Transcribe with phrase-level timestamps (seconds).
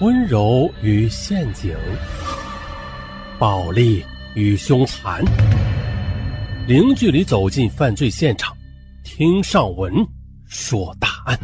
[0.00, 1.76] 温柔与陷阱，
[3.38, 4.02] 暴力
[4.34, 5.22] 与凶残，
[6.66, 8.56] 零距离走进犯罪现场，
[9.04, 9.92] 听上文
[10.46, 11.38] 说大案。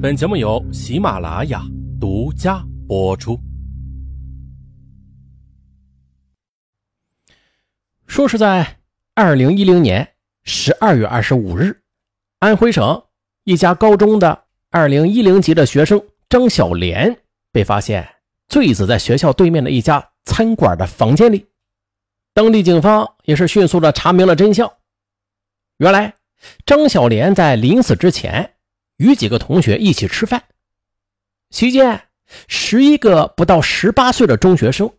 [0.00, 1.64] 本节目由喜马拉雅
[2.00, 3.36] 独家播出。
[8.06, 8.64] 说是在
[9.16, 10.08] 二零一零年
[10.44, 11.76] 十二月二十五日，
[12.38, 13.02] 安徽省
[13.42, 16.00] 一家高中的二零一零级的学生。
[16.32, 17.18] 张小莲
[17.52, 18.08] 被发现
[18.48, 21.46] 醉死在学校对面的一家餐馆的房间里，
[22.32, 24.72] 当地警方也是迅速的查明了真相。
[25.76, 26.14] 原来，
[26.64, 28.54] 张小莲在临死之前
[28.96, 30.42] 与几个同学一起吃饭，
[31.50, 32.08] 期间
[32.48, 34.90] 十一个不到十八岁的中学生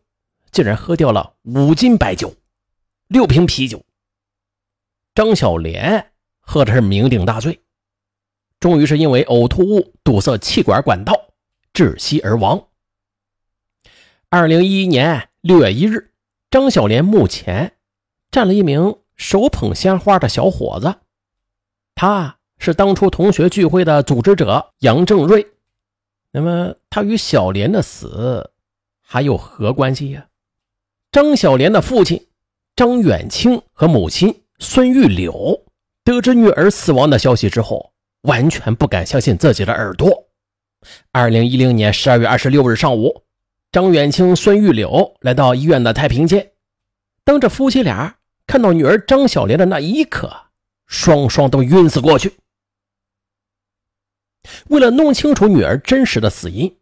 [0.51, 2.35] 竟然喝掉了五斤白酒、
[3.07, 3.83] 六瓶啤酒。
[5.15, 7.59] 张小莲喝的是酩酊大醉。
[8.63, 11.33] 终于是因为呕吐物堵塞气管管道
[11.73, 12.69] 窒息而亡。
[14.29, 16.11] 二零一一年六月一日，
[16.49, 17.73] 张小莲墓前
[18.31, 20.95] 站了一名手捧鲜花的小伙子，
[21.93, 25.45] 他是当初同学聚会的组织者杨正瑞。
[26.31, 28.51] 那么他与小莲的死
[29.01, 30.27] 还有何关系呀？
[31.11, 32.27] 张小莲的父亲
[32.77, 35.65] 张远清和母亲孙玉柳
[36.05, 37.92] 得知女儿死亡的消息之后。
[38.23, 40.27] 完全不敢相信自己的耳朵。
[41.13, 43.23] 二零一零年十二月二十六日上午，
[43.71, 46.51] 张远清、孙玉柳来到医院的太平间。
[47.23, 50.29] 当这夫妻俩看到女儿张小莲的那一刻，
[50.87, 52.33] 双双都晕死过去。
[54.67, 56.75] 为了弄清楚女儿真实的死因，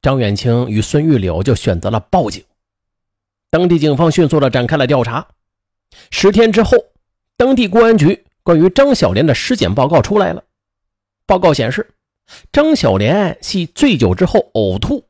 [0.00, 2.44] 张远清与孙玉柳就选择了报警。
[3.50, 5.26] 当地警方迅速的展开了调查。
[6.10, 6.76] 十天之后，
[7.36, 10.44] 当地公安局关于张小莲的尸检报告出来了。
[11.32, 11.94] 报告显示，
[12.52, 15.08] 张小莲系醉酒之后呕吐，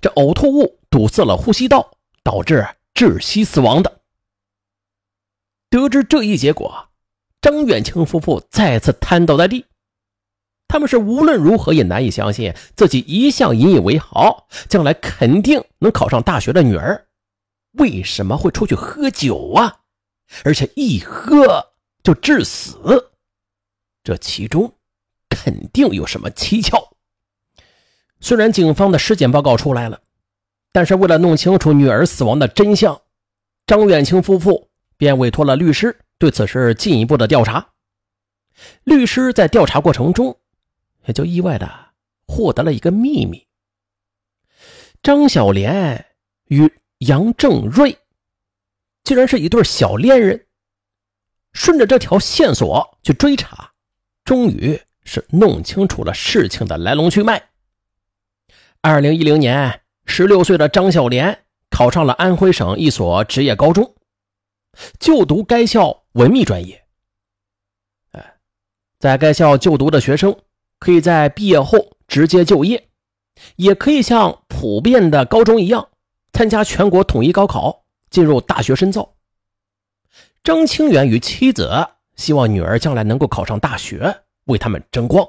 [0.00, 1.90] 这呕吐物堵塞了呼吸道，
[2.22, 2.64] 导致
[2.94, 4.00] 窒息死亡的。
[5.68, 6.88] 得知这一结果，
[7.40, 9.64] 张远清夫妇再次瘫倒在地。
[10.68, 17.08] 他们是无论如何也难以相信，自己一向引以为豪、将来肯定能考上大学的女儿，
[17.72, 19.80] 为什么会出去喝酒啊？
[20.44, 21.66] 而且一喝
[22.04, 23.10] 就致死，
[24.04, 24.72] 这其中……
[25.28, 26.96] 肯定有什么蹊跷。
[28.20, 30.00] 虽然警方的尸检报告出来了，
[30.72, 33.00] 但是为了弄清楚女儿死亡的真相，
[33.66, 37.68] 张远清夫妇便委托了律师对此事进一步的调查。
[38.84, 40.38] 律师在调查过程中，
[41.04, 41.70] 也就意外的
[42.26, 43.46] 获得了一个秘密：
[45.02, 46.06] 张小莲
[46.46, 47.98] 与杨正瑞
[49.04, 50.46] 竟然是一对小恋人。
[51.52, 53.72] 顺着这条线索去追查，
[54.24, 54.78] 终于。
[55.06, 57.42] 是弄清楚了事情的来龙去脉。
[58.82, 63.94] 二零一零年，十六岁的张小莲考上了安徽省一所职业高中，
[64.98, 66.82] 就读该校文秘专业。
[68.98, 70.34] 在该校就读的学生
[70.78, 72.88] 可以在毕业后直接就业，
[73.56, 75.88] 也可以像普遍的高中一样
[76.32, 79.14] 参加全国统一高考，进入大学深造。
[80.42, 84.22] 张清源与妻子希望女儿将来能够考上大学。
[84.46, 85.24] 为他们争光。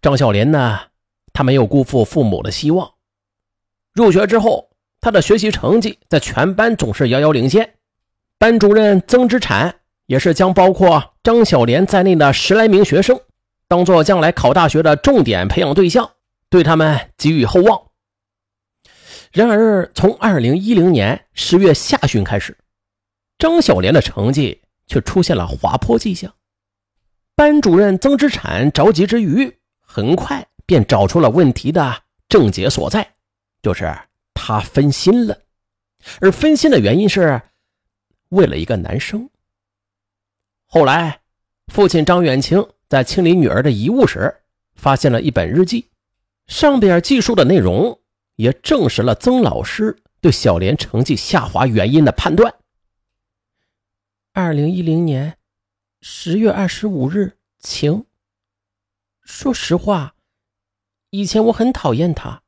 [0.00, 0.80] 张小莲呢，
[1.32, 2.90] 她没有辜负父母的希望。
[3.92, 4.70] 入学之后，
[5.00, 7.74] 她的学习成绩在全班总是遥遥领先。
[8.38, 13.20] 班主任曾之产也是将包括张小莲在内的十来名学生
[13.68, 16.10] 当做将来考大学的重点培养对象，
[16.48, 17.88] 对他们寄予厚望。
[19.32, 22.56] 然而，从二零一零年十月下旬开始，
[23.38, 26.34] 张小莲的成绩却出现了滑坡迹象。
[27.40, 33.14] 班主任曾之产着急之余，很快便找出了问题的症结所在，
[33.62, 33.98] 就是
[34.34, 35.38] 他分心了。
[36.20, 37.40] 而分心的原因是
[38.28, 39.30] 为了一个男生。
[40.66, 41.22] 后来，
[41.68, 44.42] 父亲张远清在清理女儿的遗物时，
[44.74, 45.88] 发现了一本日记，
[46.46, 47.98] 上边记述的内容
[48.36, 52.54] 也证实了曾老师对小莲成绩下滑原因的判断。
[54.34, 55.39] 二零一零年。
[56.02, 58.06] 十月二十五日，晴。
[59.20, 60.14] 说实话，
[61.10, 62.42] 以前我很讨厌他，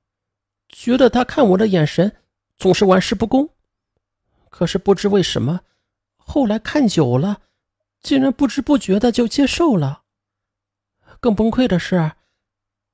[0.70, 2.16] 觉得他看我的眼神
[2.56, 3.50] 总是玩世不恭。
[4.48, 5.60] 可是不知为什么，
[6.16, 7.42] 后来看久了，
[8.00, 10.04] 竟然不知不觉的就接受了。
[11.20, 12.12] 更崩溃的是，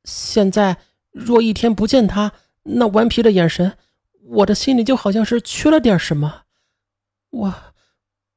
[0.02, 0.78] 现在
[1.12, 2.32] 若一天不见他
[2.64, 3.78] 那顽皮的眼神，
[4.22, 6.46] 我的心里就好像是缺了点什么。
[7.30, 7.54] 我，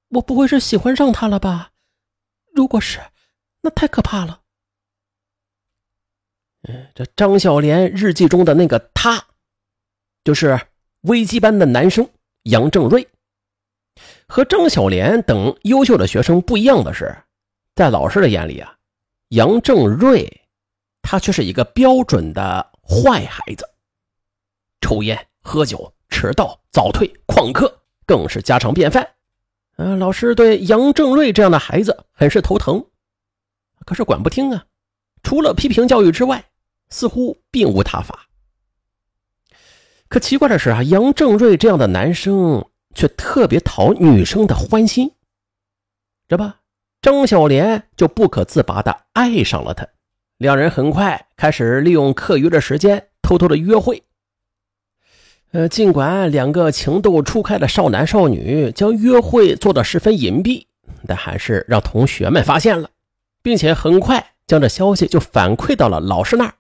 [0.10, 1.71] 我不会是喜欢上他了吧？
[2.54, 3.00] 如果是，
[3.62, 4.42] 那太可怕了。
[6.64, 9.26] 嗯，这张小莲日记中的那个他，
[10.24, 10.60] 就是
[11.02, 12.08] 危机班的男生
[12.44, 13.08] 杨正瑞。
[14.28, 17.16] 和张小莲等优秀的学生不一样的是，
[17.76, 18.78] 在老师的眼里啊，
[19.30, 20.42] 杨正瑞
[21.02, 23.68] 他却是一个标准的坏孩子，
[24.82, 29.16] 抽烟、喝酒、迟到、早退、旷课，更是家常便饭。
[29.78, 32.86] 嗯，老师对杨正瑞这样的孩子很是头疼，
[33.86, 34.66] 可是管不听啊，
[35.24, 36.46] 除了批评教育之外。
[36.94, 38.28] 似乎并无他法，
[40.10, 45.10] 可奇怪的是啊，杨正瑞这样的男生却特别讨女生的欢心，
[46.28, 46.44] 这不，
[47.02, 49.88] 张小莲就不可自拔的爱上了他。
[50.36, 54.04] 两人很快开始利用课余的时间偷偷的约会。
[55.52, 60.66] 呃，尽管两个情窦初开的少男少女将约会做得十分隐蔽，
[61.06, 62.90] 但还是让同学们发现了，
[63.42, 66.54] 并且很快将这消息就反馈到了老师那儿。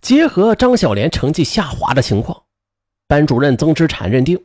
[0.00, 2.44] 结合张小莲成绩下滑的情况，
[3.06, 4.42] 班主任曾之产认定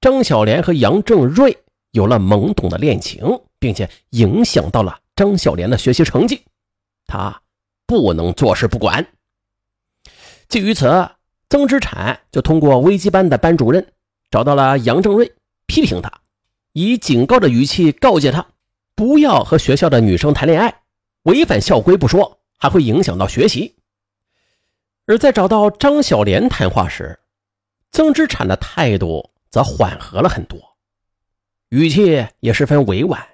[0.00, 1.58] 张小莲和杨正瑞
[1.90, 6.42] 有了懵懂的恋情，并且影响到了张小莲的学习成绩，
[7.06, 7.42] 他
[7.86, 9.06] 不能坐视不管。
[10.48, 11.10] 基于此，
[11.48, 13.92] 曾之产就通过危机班的班主任
[14.30, 15.32] 找到了杨正瑞，
[15.66, 16.20] 批评他，
[16.72, 18.46] 以警告的语气告诫他
[18.94, 20.82] 不要和学校的女生谈恋爱，
[21.22, 23.74] 违反校规不说，还会影响到学习。
[25.06, 27.18] 而在找到张小莲谈话时，
[27.90, 30.60] 曾之产的态度则缓和了很多，
[31.70, 33.26] 语气也十分委婉，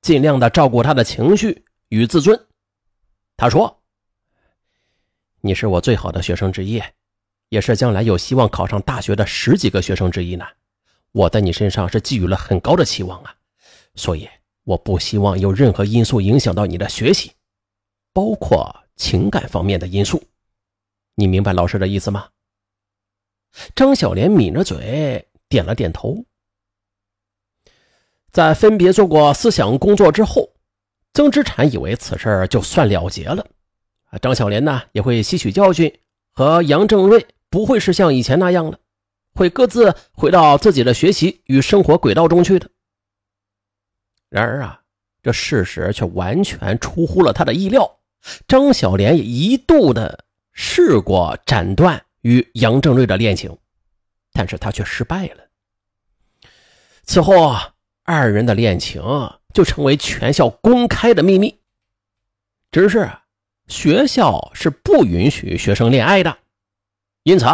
[0.00, 2.46] 尽量的照顾他的情绪与自尊。
[3.36, 3.82] 他说
[5.42, 6.80] ：“你是我最好的学生之一，
[7.52, 10.46] 也是将来有希望考上大学的十几个学生之一呢。
[11.12, 13.34] 我在你身上是寄予了很高的期望啊，
[13.94, 14.26] 所以
[14.64, 17.32] 我不希望有任何因素影响到你的学习，
[18.14, 20.22] 包括情感方面的因素。”
[21.14, 22.26] 你明白老师的意思吗？
[23.76, 26.24] 张小莲抿着嘴，点了点头。
[28.30, 30.48] 在分别做过思想工作之后，
[31.12, 33.46] 曾之产以为此事就算了结了。
[34.22, 35.94] 张小莲呢，也会吸取教训，
[36.32, 38.80] 和杨正瑞不会是像以前那样的，
[39.34, 42.68] 会各自回到自己的学习与生活轨道中去的。
[44.28, 44.80] 然而啊，
[45.22, 47.98] 这事实却完全出乎了他的意料。
[48.48, 50.24] 张小莲也一度的。
[50.54, 53.56] 试过斩断与杨正瑞的恋情，
[54.34, 55.48] 但是他却失败了。
[57.04, 57.72] 此后啊，
[58.02, 59.02] 二人的恋情
[59.54, 61.58] 就成为全校公开的秘密。
[62.70, 63.10] 只是
[63.66, 66.36] 学校是不允许学生恋爱的，
[67.24, 67.46] 因此，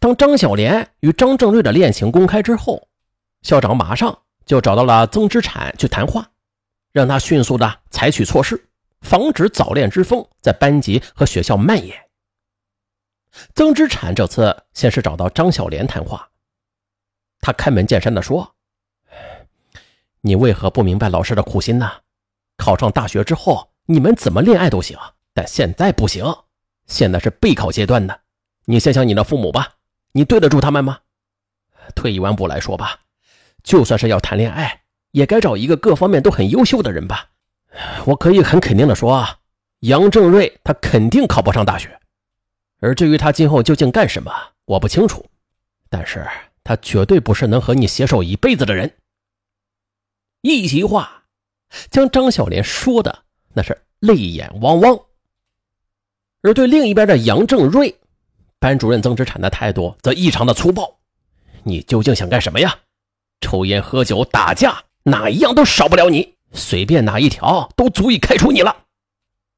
[0.00, 2.88] 当张小莲与张正瑞的恋情公开之后，
[3.42, 6.30] 校长马上就找到了曾之产去谈话，
[6.92, 8.68] 让他迅速的采取措施，
[9.02, 11.94] 防止早恋之风在班级和学校蔓延。
[13.54, 16.30] 曾之产这次先是找到张小莲谈话，
[17.40, 18.54] 他开门见山的说
[20.22, 21.90] ：“你为何不明白老师的苦心呢？
[22.56, 24.98] 考上大学之后，你们怎么恋爱都行，
[25.34, 26.24] 但现在不行。
[26.86, 28.16] 现在是备考阶段呢。
[28.66, 29.76] 你想想你的父母吧，
[30.12, 30.98] 你对得住他们吗？
[31.94, 33.00] 退一万步来说吧，
[33.62, 34.82] 就算是要谈恋爱，
[35.12, 37.30] 也该找一个各方面都很优秀的人吧。
[38.06, 39.24] 我可以很肯定的说，
[39.80, 41.98] 杨正瑞他肯定考不上大学。”
[42.80, 44.32] 而至于他今后究竟干什么，
[44.66, 45.24] 我不清楚，
[45.88, 46.26] 但是
[46.62, 48.92] 他绝对不是能和你携手一辈子的人。
[50.42, 51.24] 一席话，
[51.90, 54.98] 将张小莲说的那是泪眼汪汪。
[56.42, 57.98] 而对另一边的杨正瑞，
[58.58, 60.98] 班主任曾之产的态度则异常的粗暴。
[61.62, 62.78] 你究竟想干什么呀？
[63.40, 68.84] 抽烟、喝酒、打架，哪一样都少不了你，随便哪一条都足以开除你了。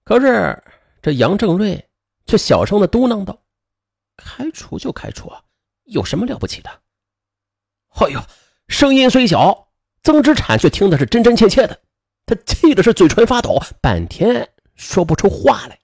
[0.05, 0.62] 可是
[1.02, 1.85] 这杨正瑞。
[2.28, 3.40] 却小声的嘟囔道
[4.14, 5.40] ：“开除就开除啊，
[5.85, 6.69] 有什么了不起的？”
[7.97, 8.23] 哎呦，
[8.69, 9.69] 声音虽小，
[10.02, 11.81] 曾之产却听的是真真切切的，
[12.26, 15.78] 他气的是嘴唇发抖，半天说不出话来。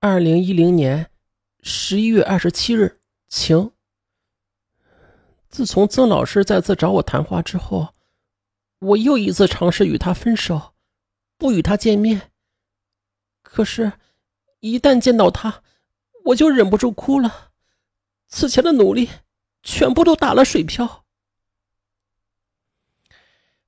[0.00, 1.10] 二零一零年
[1.66, 3.72] 十一月二十七日，晴。
[5.48, 7.94] 自从曾老师再次找我谈话之后，
[8.80, 10.74] 我又一次尝试与他分手，
[11.38, 12.30] 不与他见面。
[13.42, 13.94] 可是。
[14.60, 15.62] 一旦见到他，
[16.24, 17.50] 我就忍不住哭了。
[18.28, 19.10] 此前的努力
[19.62, 21.04] 全部都打了水漂。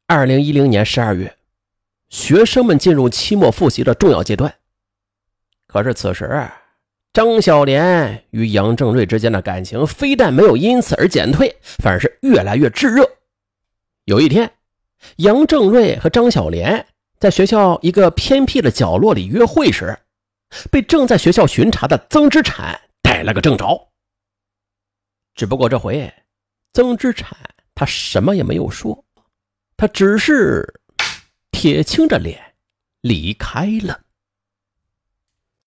[0.06, 1.36] 二零一零年十二月，
[2.08, 4.58] 学生们进入期末复习的重要阶段。
[5.66, 6.50] 可是此时，
[7.16, 13.11] 张小莲与杨正瑞之间的感情非但没有因此而减退，反而是越来越炙热。
[14.04, 14.52] 有一天，
[15.16, 16.87] 杨正瑞和张小莲
[17.18, 19.99] 在学校一个偏僻的角落里约会时，
[20.70, 23.88] 被正在学校巡查的曾之产逮了个正着。
[25.35, 26.12] 只不过这回，
[26.75, 27.35] 曾之产
[27.75, 29.02] 他什么也没有说，
[29.78, 30.80] 他只是
[31.50, 32.38] 铁青着脸
[33.00, 34.02] 离开了。